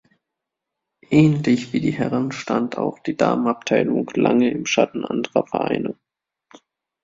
[1.11, 5.95] Ähnlich wie die Herren stand auch die Damen-Abteilung lange im Schatten anderer Vereine.